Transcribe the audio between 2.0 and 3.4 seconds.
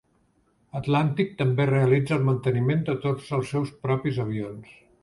el manteniment de tots